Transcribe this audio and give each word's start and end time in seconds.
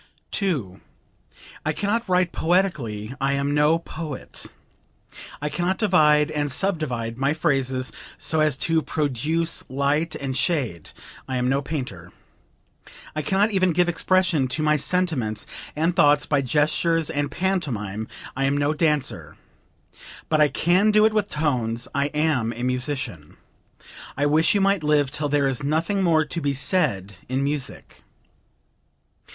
2. 0.31 0.81
"I 1.63 1.73
can 1.73 1.87
not 1.87 2.09
write 2.09 2.31
poetically; 2.31 3.13
I 3.21 3.33
am 3.33 3.53
no 3.53 3.77
poet. 3.77 4.47
I 5.39 5.47
can 5.47 5.63
not 5.63 5.77
divide 5.77 6.31
and 6.31 6.51
subdivide 6.51 7.19
my 7.19 7.35
phrases 7.35 7.91
so 8.17 8.39
as 8.39 8.57
to 8.65 8.81
produce 8.81 9.63
light 9.69 10.15
and 10.15 10.35
shade; 10.35 10.89
I 11.27 11.37
am 11.37 11.49
no 11.49 11.61
painter. 11.61 12.11
I 13.15 13.21
can 13.21 13.37
not 13.37 13.51
even 13.51 13.73
give 13.73 13.87
expression 13.87 14.47
to 14.47 14.63
my 14.63 14.75
sentiments 14.75 15.45
and 15.75 15.95
thoughts 15.95 16.25
by 16.25 16.41
gestures 16.41 17.11
and 17.11 17.29
pantomime; 17.29 18.07
I 18.35 18.45
am 18.45 18.57
no 18.57 18.73
dancer. 18.73 19.35
But 20.29 20.41
I 20.41 20.47
can 20.47 20.89
do 20.89 21.05
it 21.05 21.13
with 21.13 21.29
tones; 21.29 21.87
I 21.93 22.07
am 22.07 22.51
a 22.53 22.63
musician....I 22.63 24.25
wish 24.25 24.55
you 24.55 24.61
might 24.61 24.81
live 24.81 25.11
till 25.11 25.29
there 25.29 25.47
is 25.47 25.61
nothing 25.61 26.01
more 26.01 26.25
to 26.25 26.41
be 26.41 26.55
said 26.55 27.17
in 27.29 27.43
music." 27.43 28.01